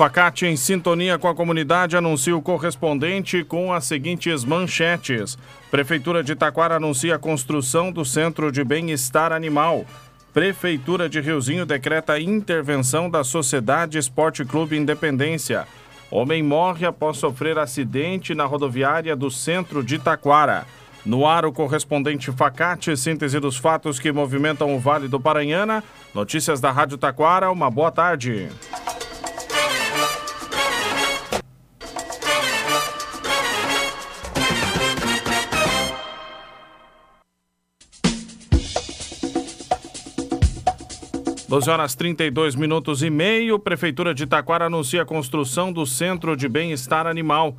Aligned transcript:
Facate 0.00 0.46
em 0.46 0.56
sintonia 0.56 1.18
com 1.18 1.28
a 1.28 1.34
comunidade 1.34 1.94
anuncia 1.94 2.34
o 2.34 2.40
correspondente 2.40 3.44
com 3.44 3.70
as 3.70 3.84
seguintes 3.84 4.46
manchetes. 4.46 5.36
Prefeitura 5.70 6.24
de 6.24 6.34
Taquara 6.34 6.76
anuncia 6.76 7.16
a 7.16 7.18
construção 7.18 7.92
do 7.92 8.02
Centro 8.02 8.50
de 8.50 8.64
Bem-Estar 8.64 9.30
Animal. 9.30 9.84
Prefeitura 10.32 11.06
de 11.06 11.20
Riozinho 11.20 11.66
decreta 11.66 12.18
intervenção 12.18 13.10
da 13.10 13.22
Sociedade 13.22 13.98
Esporte 13.98 14.42
Clube 14.42 14.74
Independência. 14.74 15.68
Homem 16.10 16.42
morre 16.42 16.86
após 16.86 17.18
sofrer 17.18 17.58
acidente 17.58 18.34
na 18.34 18.46
rodoviária 18.46 19.14
do 19.14 19.30
centro 19.30 19.84
de 19.84 19.98
Taquara. 19.98 20.64
No 21.04 21.26
ar, 21.26 21.44
o 21.44 21.52
correspondente 21.52 22.32
Facate, 22.32 22.96
síntese 22.96 23.38
dos 23.38 23.58
fatos 23.58 23.98
que 23.98 24.10
movimentam 24.10 24.74
o 24.74 24.78
Vale 24.78 25.08
do 25.08 25.20
Paranhana. 25.20 25.84
Notícias 26.14 26.58
da 26.58 26.70
Rádio 26.70 26.96
Taquara, 26.96 27.52
uma 27.52 27.70
boa 27.70 27.92
tarde. 27.92 28.48
12 41.50 41.68
horas 41.68 41.96
32 41.96 42.54
minutos 42.54 43.02
e 43.02 43.10
meio, 43.10 43.58
Prefeitura 43.58 44.14
de 44.14 44.24
Taquara 44.24 44.66
anuncia 44.66 45.02
a 45.02 45.04
construção 45.04 45.72
do 45.72 45.84
Centro 45.84 46.36
de 46.36 46.48
Bem-Estar 46.48 47.08
Animal. 47.08 47.56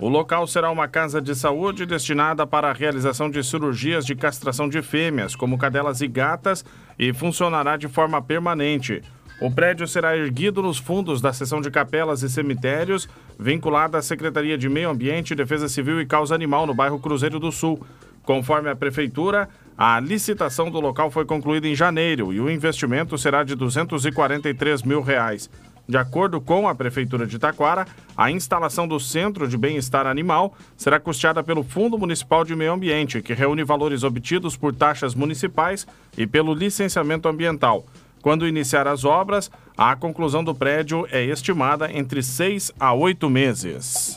O 0.00 0.08
local 0.08 0.46
será 0.46 0.70
uma 0.70 0.88
casa 0.88 1.20
de 1.20 1.34
saúde 1.34 1.84
destinada 1.84 2.46
para 2.46 2.70
a 2.70 2.72
realização 2.72 3.28
de 3.28 3.44
cirurgias 3.44 4.06
de 4.06 4.14
castração 4.14 4.66
de 4.66 4.80
fêmeas, 4.80 5.36
como 5.36 5.58
cadelas 5.58 6.00
e 6.00 6.08
gatas, 6.08 6.64
e 6.98 7.12
funcionará 7.12 7.76
de 7.76 7.86
forma 7.86 8.22
permanente. 8.22 9.02
O 9.42 9.50
prédio 9.50 9.86
será 9.86 10.16
erguido 10.16 10.62
nos 10.62 10.78
fundos 10.78 11.20
da 11.20 11.30
seção 11.30 11.60
de 11.60 11.70
capelas 11.70 12.22
e 12.22 12.30
cemitérios, 12.30 13.06
vinculada 13.38 13.98
à 13.98 14.02
Secretaria 14.02 14.56
de 14.56 14.70
Meio 14.70 14.88
Ambiente, 14.88 15.34
Defesa 15.34 15.68
Civil 15.68 16.00
e 16.00 16.06
Causa 16.06 16.34
Animal, 16.34 16.66
no 16.66 16.72
bairro 16.72 16.98
Cruzeiro 16.98 17.38
do 17.38 17.52
Sul. 17.52 17.78
Conforme 18.22 18.70
a 18.70 18.76
Prefeitura, 18.76 19.50
a 19.76 19.98
licitação 19.98 20.70
do 20.70 20.80
local 20.80 21.10
foi 21.10 21.24
concluída 21.24 21.66
em 21.66 21.74
janeiro 21.74 22.32
e 22.32 22.40
o 22.40 22.48
investimento 22.48 23.18
será 23.18 23.42
de 23.42 23.54
243 23.54 24.82
mil 24.82 25.02
reais. 25.02 25.50
De 25.86 25.98
acordo 25.98 26.40
com 26.40 26.66
a 26.66 26.74
Prefeitura 26.74 27.26
de 27.26 27.38
Taquara, 27.38 27.86
a 28.16 28.30
instalação 28.30 28.88
do 28.88 28.98
Centro 28.98 29.46
de 29.46 29.58
Bem-Estar 29.58 30.06
Animal 30.06 30.54
será 30.76 30.98
custeada 30.98 31.42
pelo 31.42 31.62
Fundo 31.62 31.98
Municipal 31.98 32.44
de 32.44 32.56
Meio 32.56 32.72
Ambiente, 32.72 33.20
que 33.20 33.34
reúne 33.34 33.64
valores 33.64 34.02
obtidos 34.02 34.56
por 34.56 34.74
taxas 34.74 35.14
municipais 35.14 35.86
e 36.16 36.26
pelo 36.26 36.54
licenciamento 36.54 37.28
ambiental. 37.28 37.84
Quando 38.22 38.48
iniciar 38.48 38.88
as 38.88 39.04
obras, 39.04 39.50
a 39.76 39.94
conclusão 39.94 40.42
do 40.42 40.54
prédio 40.54 41.06
é 41.10 41.22
estimada 41.22 41.92
entre 41.92 42.22
seis 42.22 42.72
a 42.80 42.94
oito 42.94 43.28
meses. 43.28 44.16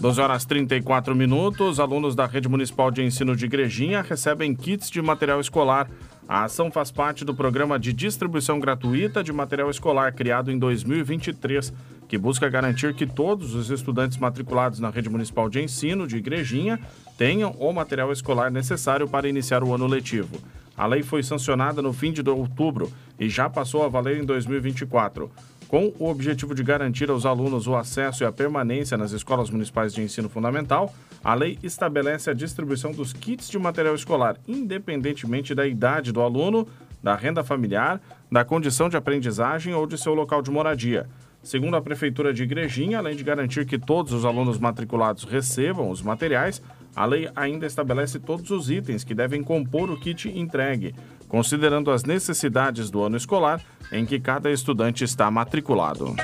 12 0.00 0.18
horas 0.18 0.46
34 0.46 1.14
minutos, 1.14 1.78
alunos 1.78 2.14
da 2.14 2.24
Rede 2.24 2.48
Municipal 2.48 2.90
de 2.90 3.02
Ensino 3.02 3.36
de 3.36 3.44
Igrejinha 3.44 4.00
recebem 4.00 4.54
kits 4.54 4.90
de 4.90 5.02
material 5.02 5.38
escolar. 5.42 5.90
A 6.26 6.44
ação 6.44 6.70
faz 6.70 6.90
parte 6.90 7.22
do 7.22 7.34
programa 7.34 7.78
de 7.78 7.92
distribuição 7.92 8.58
gratuita 8.58 9.22
de 9.22 9.30
material 9.30 9.68
escolar 9.68 10.14
criado 10.14 10.50
em 10.50 10.58
2023, 10.58 11.70
que 12.08 12.16
busca 12.16 12.48
garantir 12.48 12.94
que 12.94 13.06
todos 13.06 13.54
os 13.54 13.68
estudantes 13.68 14.16
matriculados 14.16 14.80
na 14.80 14.88
Rede 14.88 15.10
Municipal 15.10 15.50
de 15.50 15.62
Ensino 15.62 16.06
de 16.06 16.16
Igrejinha 16.16 16.80
tenham 17.18 17.50
o 17.58 17.70
material 17.70 18.10
escolar 18.10 18.50
necessário 18.50 19.06
para 19.06 19.28
iniciar 19.28 19.62
o 19.62 19.74
ano 19.74 19.86
letivo. 19.86 20.40
A 20.78 20.86
lei 20.86 21.02
foi 21.02 21.22
sancionada 21.22 21.82
no 21.82 21.92
fim 21.92 22.10
de 22.10 22.26
outubro 22.26 22.90
e 23.18 23.28
já 23.28 23.50
passou 23.50 23.84
a 23.84 23.88
valer 23.88 24.16
em 24.16 24.24
2024. 24.24 25.30
Com 25.70 25.92
o 26.00 26.10
objetivo 26.10 26.52
de 26.52 26.64
garantir 26.64 27.08
aos 27.10 27.24
alunos 27.24 27.68
o 27.68 27.76
acesso 27.76 28.24
e 28.24 28.26
a 28.26 28.32
permanência 28.32 28.98
nas 28.98 29.12
escolas 29.12 29.50
municipais 29.50 29.94
de 29.94 30.02
ensino 30.02 30.28
fundamental, 30.28 30.92
a 31.22 31.32
lei 31.32 31.60
estabelece 31.62 32.28
a 32.28 32.34
distribuição 32.34 32.90
dos 32.90 33.12
kits 33.12 33.48
de 33.48 33.56
material 33.56 33.94
escolar, 33.94 34.36
independentemente 34.48 35.54
da 35.54 35.64
idade 35.64 36.10
do 36.10 36.22
aluno, 36.22 36.66
da 37.00 37.14
renda 37.14 37.44
familiar, 37.44 38.00
da 38.28 38.44
condição 38.44 38.88
de 38.88 38.96
aprendizagem 38.96 39.72
ou 39.72 39.86
de 39.86 39.96
seu 39.96 40.12
local 40.12 40.42
de 40.42 40.50
moradia. 40.50 41.06
Segundo 41.40 41.76
a 41.76 41.80
Prefeitura 41.80 42.34
de 42.34 42.42
Igrejinha, 42.42 42.98
além 42.98 43.14
de 43.14 43.22
garantir 43.22 43.64
que 43.64 43.78
todos 43.78 44.12
os 44.12 44.24
alunos 44.24 44.58
matriculados 44.58 45.22
recebam 45.22 45.88
os 45.88 46.02
materiais, 46.02 46.60
a 46.96 47.04
lei 47.04 47.30
ainda 47.36 47.64
estabelece 47.64 48.18
todos 48.18 48.50
os 48.50 48.68
itens 48.68 49.04
que 49.04 49.14
devem 49.14 49.40
compor 49.40 49.88
o 49.88 50.00
kit 50.00 50.28
entregue, 50.28 50.96
considerando 51.30 51.90
as 51.90 52.02
necessidades 52.02 52.90
do 52.90 53.02
ano 53.02 53.16
escolar 53.16 53.62
em 53.90 54.04
que 54.04 54.20
cada 54.20 54.50
estudante 54.50 55.04
está 55.04 55.30
matriculado. 55.30 56.14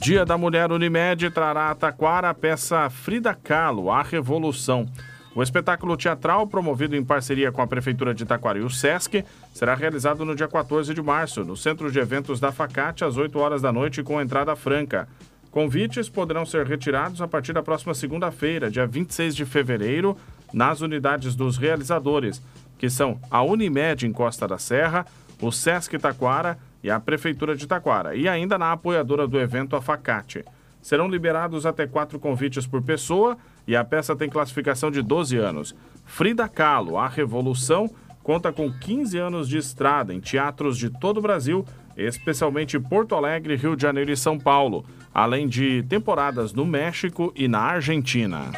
Dia 0.00 0.24
da 0.24 0.38
Mulher 0.38 0.72
Unimed 0.72 1.30
trará 1.30 1.70
a 1.70 1.74
Taquara 1.74 2.30
a 2.30 2.34
peça 2.34 2.88
Frida 2.88 3.34
Kahlo, 3.34 3.90
A 3.90 4.02
Revolução. 4.02 4.86
O 5.34 5.42
espetáculo 5.42 5.96
teatral, 5.96 6.46
promovido 6.46 6.96
em 6.96 7.04
parceria 7.04 7.52
com 7.52 7.60
a 7.60 7.66
Prefeitura 7.66 8.14
de 8.14 8.24
Taquara 8.24 8.58
e 8.58 8.62
o 8.62 8.70
SESC, 8.70 9.22
será 9.52 9.74
realizado 9.74 10.24
no 10.24 10.34
dia 10.34 10.48
14 10.48 10.94
de 10.94 11.02
março, 11.02 11.44
no 11.44 11.56
Centro 11.56 11.92
de 11.92 11.98
Eventos 11.98 12.40
da 12.40 12.50
Facate, 12.50 13.04
às 13.04 13.18
8 13.18 13.38
horas 13.38 13.60
da 13.60 13.70
noite, 13.70 14.02
com 14.02 14.20
entrada 14.20 14.56
franca. 14.56 15.06
Convites 15.50 16.08
poderão 16.08 16.46
ser 16.46 16.66
retirados 16.66 17.20
a 17.20 17.28
partir 17.28 17.52
da 17.52 17.62
próxima 17.62 17.92
segunda-feira, 17.92 18.70
dia 18.70 18.86
26 18.86 19.34
de 19.34 19.44
fevereiro, 19.44 20.16
nas 20.52 20.80
unidades 20.80 21.34
dos 21.34 21.56
realizadores, 21.56 22.42
que 22.78 22.90
são 22.90 23.18
a 23.30 23.42
Unimed 23.42 24.06
em 24.06 24.12
Costa 24.12 24.46
da 24.46 24.58
Serra, 24.58 25.06
o 25.40 25.50
Sesc 25.50 25.98
Taquara 25.98 26.58
e 26.82 26.90
a 26.90 27.00
Prefeitura 27.00 27.56
de 27.56 27.66
Taquara, 27.66 28.14
e 28.14 28.28
ainda 28.28 28.58
na 28.58 28.72
apoiadora 28.72 29.26
do 29.26 29.38
evento, 29.38 29.76
a 29.76 29.82
Facate. 29.82 30.44
Serão 30.80 31.08
liberados 31.08 31.66
até 31.66 31.86
quatro 31.86 32.18
convites 32.18 32.66
por 32.66 32.80
pessoa 32.80 33.36
e 33.66 33.74
a 33.74 33.84
peça 33.84 34.14
tem 34.14 34.30
classificação 34.30 34.90
de 34.90 35.02
12 35.02 35.36
anos. 35.36 35.74
Frida 36.04 36.48
Kahlo, 36.48 36.96
A 36.96 37.08
Revolução, 37.08 37.90
conta 38.22 38.52
com 38.52 38.72
15 38.72 39.18
anos 39.18 39.48
de 39.48 39.58
estrada 39.58 40.14
em 40.14 40.20
teatros 40.20 40.78
de 40.78 40.88
todo 40.88 41.18
o 41.18 41.22
Brasil, 41.22 41.64
especialmente 41.96 42.78
Porto 42.78 43.14
Alegre, 43.14 43.56
Rio 43.56 43.74
de 43.74 43.82
Janeiro 43.82 44.12
e 44.12 44.16
São 44.16 44.38
Paulo, 44.38 44.84
além 45.12 45.48
de 45.48 45.82
temporadas 45.88 46.52
no 46.52 46.64
México 46.64 47.32
e 47.34 47.48
na 47.48 47.60
Argentina. 47.60 48.52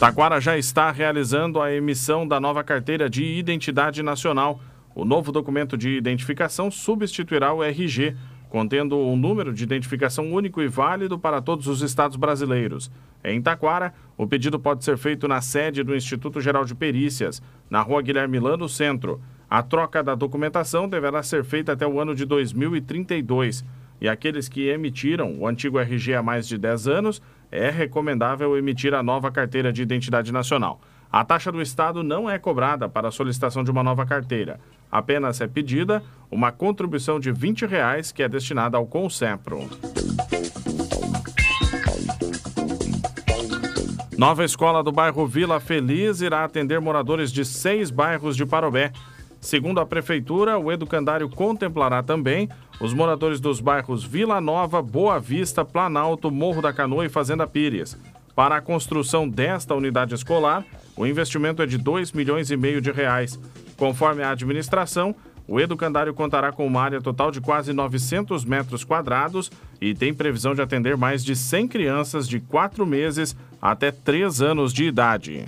Taquara 0.00 0.40
já 0.40 0.56
está 0.56 0.90
realizando 0.90 1.60
a 1.60 1.70
emissão 1.70 2.26
da 2.26 2.40
nova 2.40 2.64
carteira 2.64 3.10
de 3.10 3.22
identidade 3.22 4.02
nacional. 4.02 4.58
O 4.94 5.04
novo 5.04 5.30
documento 5.30 5.76
de 5.76 5.90
identificação 5.90 6.70
substituirá 6.70 7.52
o 7.52 7.62
RG, 7.62 8.16
contendo 8.48 8.96
um 8.96 9.14
número 9.14 9.52
de 9.52 9.62
identificação 9.62 10.32
único 10.32 10.62
e 10.62 10.68
válido 10.68 11.18
para 11.18 11.42
todos 11.42 11.66
os 11.66 11.82
estados 11.82 12.16
brasileiros. 12.16 12.90
Em 13.22 13.42
Taquara, 13.42 13.92
o 14.16 14.26
pedido 14.26 14.58
pode 14.58 14.86
ser 14.86 14.96
feito 14.96 15.28
na 15.28 15.42
sede 15.42 15.82
do 15.82 15.94
Instituto 15.94 16.40
Geral 16.40 16.64
de 16.64 16.74
Perícias, 16.74 17.42
na 17.68 17.82
rua 17.82 18.00
Guilherme 18.00 18.40
Lano, 18.40 18.70
centro. 18.70 19.20
A 19.50 19.62
troca 19.62 20.02
da 20.02 20.14
documentação 20.14 20.88
deverá 20.88 21.22
ser 21.22 21.44
feita 21.44 21.72
até 21.72 21.86
o 21.86 22.00
ano 22.00 22.14
de 22.14 22.24
2032. 22.24 23.66
E 24.00 24.08
aqueles 24.08 24.48
que 24.48 24.66
emitiram 24.66 25.36
o 25.38 25.46
antigo 25.46 25.78
RG 25.78 26.14
há 26.14 26.22
mais 26.22 26.48
de 26.48 26.56
10 26.56 26.88
anos 26.88 27.20
é 27.50 27.70
recomendável 27.70 28.56
emitir 28.56 28.94
a 28.94 29.02
nova 29.02 29.30
carteira 29.30 29.72
de 29.72 29.82
identidade 29.82 30.32
nacional. 30.32 30.80
A 31.12 31.24
taxa 31.24 31.50
do 31.50 31.60
Estado 31.60 32.02
não 32.02 32.30
é 32.30 32.38
cobrada 32.38 32.88
para 32.88 33.08
a 33.08 33.10
solicitação 33.10 33.64
de 33.64 33.70
uma 33.70 33.82
nova 33.82 34.06
carteira. 34.06 34.60
Apenas 34.90 35.40
é 35.40 35.46
pedida 35.48 36.02
uma 36.30 36.52
contribuição 36.52 37.18
de 37.18 37.32
20 37.32 37.66
reais 37.66 38.12
que 38.12 38.22
é 38.22 38.28
destinada 38.28 38.76
ao 38.76 38.86
Concepro. 38.86 39.68
Nova 44.16 44.44
escola 44.44 44.84
do 44.84 44.92
bairro 44.92 45.26
Vila 45.26 45.58
Feliz 45.58 46.20
irá 46.20 46.44
atender 46.44 46.80
moradores 46.80 47.32
de 47.32 47.44
seis 47.44 47.90
bairros 47.90 48.36
de 48.36 48.44
Parobé. 48.44 48.92
Segundo 49.40 49.80
a 49.80 49.86
Prefeitura, 49.86 50.58
o 50.58 50.70
educandário 50.70 51.28
contemplará 51.28 52.02
também 52.02 52.48
os 52.80 52.94
moradores 52.94 53.38
dos 53.38 53.60
bairros 53.60 54.02
Vila 54.02 54.40
Nova, 54.40 54.80
Boa 54.80 55.20
Vista, 55.20 55.64
Planalto, 55.64 56.30
Morro 56.30 56.62
da 56.62 56.72
Canoa 56.72 57.04
e 57.04 57.10
Fazenda 57.10 57.46
Pires. 57.46 57.96
Para 58.34 58.56
a 58.56 58.60
construção 58.60 59.28
desta 59.28 59.74
unidade 59.74 60.14
escolar, 60.14 60.64
o 60.96 61.06
investimento 61.06 61.60
é 61.60 61.66
de 61.66 61.76
2 61.76 62.12
milhões 62.12 62.50
e 62.50 62.56
meio 62.56 62.80
de 62.80 62.90
reais. 62.90 63.38
Conforme 63.76 64.22
a 64.22 64.30
administração, 64.30 65.14
o 65.46 65.60
educandário 65.60 66.14
contará 66.14 66.52
com 66.52 66.66
uma 66.66 66.80
área 66.80 67.02
total 67.02 67.30
de 67.30 67.40
quase 67.40 67.72
900 67.72 68.44
metros 68.44 68.82
quadrados 68.82 69.50
e 69.80 69.94
tem 69.94 70.14
previsão 70.14 70.54
de 70.54 70.62
atender 70.62 70.96
mais 70.96 71.22
de 71.22 71.36
100 71.36 71.68
crianças 71.68 72.26
de 72.26 72.40
4 72.40 72.86
meses 72.86 73.36
até 73.60 73.90
3 73.90 74.40
anos 74.40 74.72
de 74.72 74.84
idade. 74.84 75.44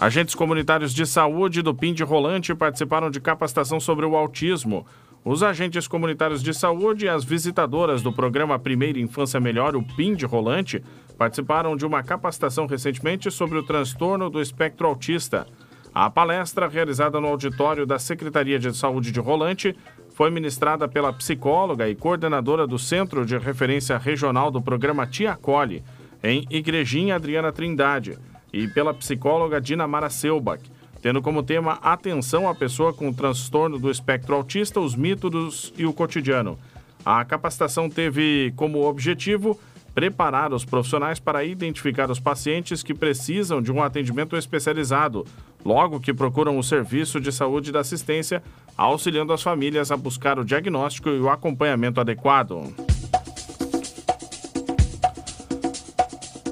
Agentes 0.00 0.32
comunitários 0.32 0.94
de 0.94 1.04
saúde 1.04 1.60
do 1.60 1.74
PIN 1.74 1.92
de 1.92 2.04
Rolante 2.04 2.54
participaram 2.54 3.10
de 3.10 3.20
capacitação 3.20 3.80
sobre 3.80 4.06
o 4.06 4.14
autismo. 4.14 4.86
Os 5.24 5.42
agentes 5.42 5.88
comunitários 5.88 6.40
de 6.40 6.54
saúde 6.54 7.06
e 7.06 7.08
as 7.08 7.24
visitadoras 7.24 8.00
do 8.00 8.12
programa 8.12 8.60
Primeira 8.60 9.00
Infância 9.00 9.40
Melhor, 9.40 9.74
o 9.74 9.82
PIN 9.82 10.14
de 10.14 10.24
Rolante, 10.24 10.84
participaram 11.18 11.76
de 11.76 11.84
uma 11.84 12.00
capacitação 12.04 12.64
recentemente 12.64 13.28
sobre 13.28 13.58
o 13.58 13.62
transtorno 13.64 14.30
do 14.30 14.40
espectro 14.40 14.86
autista. 14.86 15.48
A 15.92 16.08
palestra, 16.08 16.68
realizada 16.68 17.20
no 17.20 17.26
auditório 17.26 17.84
da 17.84 17.98
Secretaria 17.98 18.60
de 18.60 18.72
Saúde 18.76 19.10
de 19.10 19.18
Rolante, 19.18 19.74
foi 20.10 20.30
ministrada 20.30 20.86
pela 20.86 21.12
psicóloga 21.12 21.88
e 21.88 21.96
coordenadora 21.96 22.68
do 22.68 22.78
Centro 22.78 23.26
de 23.26 23.36
Referência 23.36 23.98
Regional 23.98 24.48
do 24.48 24.62
programa 24.62 25.08
Tia 25.08 25.32
Acolhe, 25.32 25.82
em 26.22 26.46
Igrejinha 26.48 27.16
Adriana 27.16 27.50
Trindade 27.50 28.16
e 28.52 28.66
pela 28.68 28.94
psicóloga 28.94 29.60
Dinamara 29.60 30.10
Selbach, 30.10 30.62
tendo 31.00 31.22
como 31.22 31.42
tema 31.42 31.78
Atenção 31.82 32.48
à 32.48 32.54
pessoa 32.54 32.92
com 32.92 33.12
transtorno 33.12 33.78
do 33.78 33.90
espectro 33.90 34.34
autista, 34.34 34.80
os 34.80 34.94
mitos 34.94 35.72
e 35.76 35.86
o 35.86 35.92
cotidiano. 35.92 36.58
A 37.04 37.24
capacitação 37.24 37.88
teve 37.88 38.52
como 38.56 38.84
objetivo 38.84 39.58
preparar 39.94 40.52
os 40.52 40.64
profissionais 40.64 41.18
para 41.18 41.42
identificar 41.44 42.10
os 42.10 42.20
pacientes 42.20 42.82
que 42.82 42.94
precisam 42.94 43.60
de 43.60 43.72
um 43.72 43.82
atendimento 43.82 44.36
especializado, 44.36 45.26
logo 45.64 45.98
que 45.98 46.14
procuram 46.14 46.56
o 46.56 46.62
serviço 46.62 47.20
de 47.20 47.32
saúde 47.32 47.72
da 47.72 47.80
assistência, 47.80 48.42
auxiliando 48.76 49.32
as 49.32 49.42
famílias 49.42 49.90
a 49.90 49.96
buscar 49.96 50.38
o 50.38 50.44
diagnóstico 50.44 51.08
e 51.08 51.18
o 51.18 51.28
acompanhamento 51.28 52.00
adequado. 52.00 52.87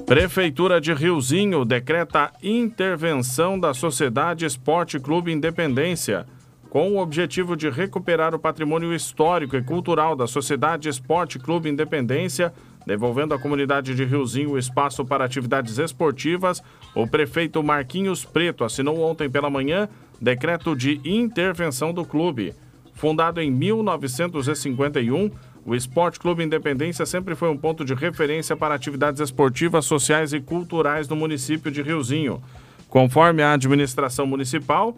Prefeitura 0.07 0.79
de 0.79 0.93
Riozinho 0.93 1.65
decreta 1.65 2.31
intervenção 2.41 3.59
da 3.59 3.73
Sociedade 3.73 4.45
Esporte 4.45 4.97
Clube 5.01 5.33
Independência, 5.33 6.25
com 6.69 6.93
o 6.93 6.99
objetivo 6.99 7.57
de 7.57 7.69
recuperar 7.69 8.33
o 8.33 8.39
patrimônio 8.39 8.93
histórico 8.93 9.57
e 9.57 9.61
cultural 9.61 10.15
da 10.15 10.25
Sociedade 10.25 10.87
Esporte 10.87 11.37
Clube 11.37 11.69
Independência, 11.69 12.53
devolvendo 12.85 13.33
à 13.33 13.37
comunidade 13.37 13.93
de 13.93 14.05
Riozinho 14.05 14.51
o 14.51 14.57
espaço 14.57 15.03
para 15.03 15.25
atividades 15.25 15.77
esportivas. 15.77 16.63
O 16.95 17.05
prefeito 17.05 17.61
Marquinhos 17.61 18.23
Preto 18.23 18.63
assinou 18.63 19.01
ontem 19.01 19.29
pela 19.29 19.49
manhã 19.49 19.89
decreto 20.21 20.73
de 20.73 21.01
intervenção 21.03 21.91
do 21.91 22.05
clube. 22.05 22.53
Fundado 22.93 23.41
em 23.41 23.51
1951, 23.51 25.29
o 25.67 25.75
Esporte 25.75 26.17
Clube 26.17 26.45
Independência 26.45 27.05
sempre 27.05 27.35
foi 27.35 27.49
um 27.49 27.57
ponto 27.57 27.83
de 27.83 27.93
referência 27.93 28.55
para 28.55 28.73
atividades 28.73 29.19
esportivas, 29.19 29.83
sociais 29.83 30.31
e 30.31 30.39
culturais 30.39 31.09
no 31.09 31.15
município 31.17 31.69
de 31.69 31.81
Riozinho. 31.81 32.41
Conforme 32.87 33.43
a 33.43 33.51
administração 33.51 34.25
municipal, 34.25 34.97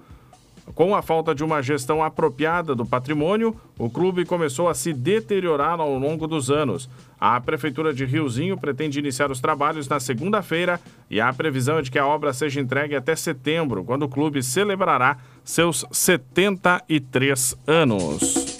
com 0.75 0.95
a 0.95 1.01
falta 1.01 1.33
de 1.33 1.43
uma 1.43 1.63
gestão 1.63 2.03
apropriada 2.03 2.75
do 2.75 2.85
patrimônio, 2.85 3.55
o 3.79 3.89
clube 3.89 4.25
começou 4.25 4.69
a 4.69 4.75
se 4.75 4.93
deteriorar 4.93 5.79
ao 5.79 5.97
longo 5.97 6.27
dos 6.27 6.51
anos. 6.51 6.87
A 7.19 7.41
Prefeitura 7.41 7.91
de 7.91 8.05
Riozinho 8.05 8.55
pretende 8.55 8.99
iniciar 8.99 9.31
os 9.31 9.39
trabalhos 9.39 9.87
na 9.87 9.99
segunda-feira 9.99 10.79
e 11.09 11.19
a 11.19 11.33
previsão 11.33 11.79
é 11.79 11.81
de 11.81 11.89
que 11.89 11.97
a 11.97 12.05
obra 12.05 12.31
seja 12.31 12.61
entregue 12.61 12.95
até 12.95 13.15
setembro, 13.15 13.83
quando 13.83 14.03
o 14.03 14.09
clube 14.09 14.43
celebrará 14.43 15.17
seus 15.43 15.83
73 15.91 17.57
anos. 17.65 18.59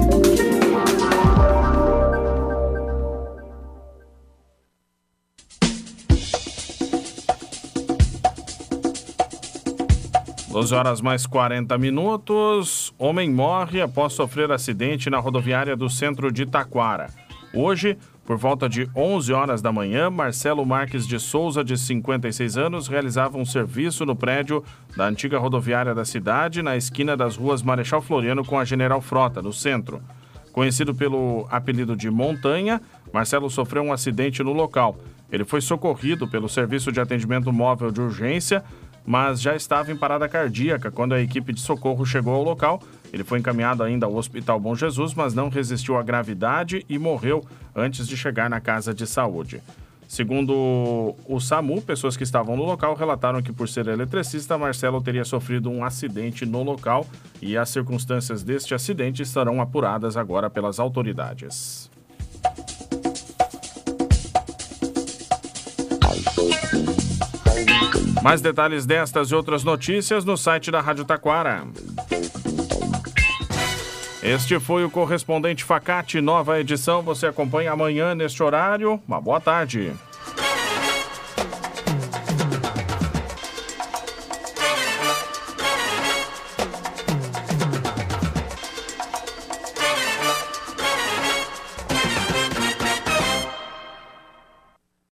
12 10.51 10.75
horas 10.75 10.99
mais 10.99 11.25
40 11.25 11.77
minutos. 11.77 12.93
Homem 12.99 13.31
morre 13.31 13.81
após 13.81 14.11
sofrer 14.11 14.51
acidente 14.51 15.09
na 15.09 15.17
rodoviária 15.17 15.77
do 15.77 15.89
centro 15.89 16.29
de 16.29 16.45
Taquara. 16.45 17.07
Hoje, 17.53 17.97
por 18.25 18.35
volta 18.35 18.67
de 18.67 18.89
11 18.93 19.31
horas 19.31 19.61
da 19.61 19.71
manhã, 19.71 20.09
Marcelo 20.09 20.65
Marques 20.65 21.07
de 21.07 21.17
Souza, 21.19 21.63
de 21.63 21.77
56 21.77 22.57
anos, 22.57 22.89
realizava 22.89 23.37
um 23.37 23.45
serviço 23.45 24.05
no 24.05 24.13
prédio 24.13 24.61
da 24.95 25.07
antiga 25.07 25.39
rodoviária 25.39 25.95
da 25.95 26.03
cidade, 26.03 26.61
na 26.61 26.75
esquina 26.75 27.15
das 27.15 27.37
ruas 27.37 27.63
Marechal 27.63 28.01
Floriano 28.01 28.43
com 28.43 28.59
a 28.59 28.65
General 28.65 28.99
Frota, 28.99 29.41
no 29.41 29.53
centro. 29.53 30.01
Conhecido 30.51 30.93
pelo 30.93 31.47
apelido 31.49 31.95
de 31.95 32.09
Montanha, 32.11 32.81
Marcelo 33.13 33.49
sofreu 33.49 33.83
um 33.83 33.93
acidente 33.93 34.43
no 34.43 34.51
local. 34.51 34.97
Ele 35.31 35.45
foi 35.45 35.61
socorrido 35.61 36.27
pelo 36.27 36.49
Serviço 36.49 36.91
de 36.91 36.99
Atendimento 36.99 37.53
Móvel 37.53 37.89
de 37.89 38.01
Urgência, 38.01 38.61
mas 39.05 39.41
já 39.41 39.55
estava 39.55 39.91
em 39.91 39.95
parada 39.95 40.27
cardíaca 40.29 40.91
quando 40.91 41.13
a 41.13 41.21
equipe 41.21 41.53
de 41.53 41.61
socorro 41.61 42.05
chegou 42.05 42.33
ao 42.33 42.43
local. 42.43 42.81
Ele 43.11 43.23
foi 43.23 43.39
encaminhado 43.39 43.83
ainda 43.83 44.05
ao 44.05 44.15
Hospital 44.15 44.59
Bom 44.59 44.75
Jesus, 44.75 45.13
mas 45.13 45.33
não 45.33 45.49
resistiu 45.49 45.97
à 45.97 46.03
gravidade 46.03 46.85
e 46.87 46.97
morreu 46.97 47.43
antes 47.75 48.07
de 48.07 48.15
chegar 48.15 48.49
na 48.49 48.59
casa 48.59 48.93
de 48.93 49.05
saúde. 49.05 49.61
Segundo 50.07 51.15
o 51.25 51.39
SAMU, 51.39 51.81
pessoas 51.81 52.17
que 52.17 52.23
estavam 52.23 52.57
no 52.57 52.65
local 52.65 52.95
relataram 52.95 53.41
que, 53.41 53.53
por 53.53 53.69
ser 53.69 53.87
eletricista, 53.87 54.57
Marcelo 54.57 55.01
teria 55.01 55.23
sofrido 55.23 55.69
um 55.69 55.85
acidente 55.85 56.45
no 56.45 56.63
local 56.63 57.07
e 57.41 57.57
as 57.57 57.69
circunstâncias 57.69 58.43
deste 58.43 58.73
acidente 58.73 59.21
estarão 59.21 59.61
apuradas 59.61 60.17
agora 60.17 60.49
pelas 60.49 60.81
autoridades. 60.81 61.90
Mais 68.21 68.39
detalhes 68.39 68.85
destas 68.85 69.31
e 69.31 69.35
outras 69.35 69.63
notícias 69.63 70.23
no 70.23 70.37
site 70.37 70.69
da 70.69 70.79
Rádio 70.79 71.05
Taquara. 71.05 71.63
Este 74.21 74.59
foi 74.59 74.85
o 74.85 74.89
correspondente 74.91 75.63
Facate, 75.63 76.21
nova 76.21 76.59
edição. 76.59 77.01
Você 77.01 77.25
acompanha 77.25 77.71
amanhã 77.71 78.13
neste 78.13 78.43
horário. 78.43 79.01
Uma 79.07 79.19
boa 79.19 79.41
tarde. 79.41 79.91